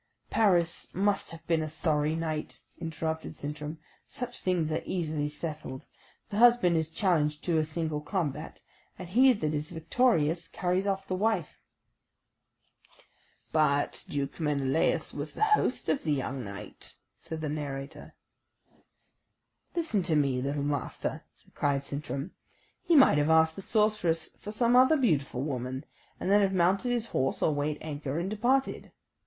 "Paris 0.31 0.91
must 0.95 1.29
have 1.29 1.45
been 1.45 1.61
a 1.61 1.69
sorry 1.69 2.15
knight," 2.15 2.59
interrupted 2.79 3.37
Sintram. 3.37 3.77
"Such 4.07 4.41
things 4.41 4.71
are 4.71 4.81
easily 4.83 5.27
settled. 5.27 5.85
The 6.29 6.37
husband 6.37 6.75
is 6.75 6.89
challenged 6.89 7.43
to 7.43 7.59
a 7.59 7.63
single 7.63 8.01
combat, 8.01 8.61
and 8.97 9.09
he 9.09 9.31
that 9.33 9.53
is 9.53 9.69
victorious 9.69 10.47
carries 10.47 10.87
off 10.87 11.07
the 11.07 11.13
wife." 11.13 11.61
"But 13.51 14.03
Duke 14.09 14.39
Menelaus 14.39 15.13
was 15.13 15.33
the 15.33 15.43
host 15.53 15.87
of 15.87 16.01
the 16.03 16.13
young 16.13 16.43
knight," 16.43 16.95
said 17.19 17.41
the 17.41 17.49
narrator. 17.49 18.15
"Listen 19.75 20.01
to 20.01 20.15
me, 20.15 20.41
little 20.41 20.63
Master," 20.63 21.25
cried 21.53 21.83
Sintram; 21.83 22.31
"he 22.81 22.95
might 22.95 23.19
have 23.19 23.29
asked 23.29 23.55
the 23.55 23.61
sorceress 23.61 24.29
for 24.39 24.49
some 24.49 24.75
other 24.75 24.97
beautiful 24.97 25.43
woman, 25.43 25.85
and 26.19 26.31
then 26.31 26.41
have 26.41 26.53
mounted 26.53 26.89
his 26.91 27.09
horse, 27.09 27.43
or 27.43 27.53
weighed 27.53 27.77
anchor, 27.81 28.17
and 28.17 28.31
departed." 28.31 28.91